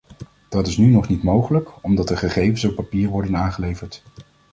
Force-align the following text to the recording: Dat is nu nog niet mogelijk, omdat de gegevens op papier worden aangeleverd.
Dat 0.49 0.67
is 0.67 0.77
nu 0.77 0.91
nog 0.91 1.07
niet 1.09 1.23
mogelijk, 1.23 1.69
omdat 1.81 2.07
de 2.07 2.17
gegevens 2.17 2.63
op 2.65 2.75
papier 2.75 3.09
worden 3.09 3.35
aangeleverd. 3.37 4.03